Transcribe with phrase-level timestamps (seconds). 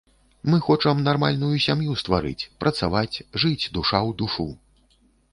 [0.51, 4.47] Мы хочам нармальную сям'ю стварыць, працаваць, жыць душа ў душу.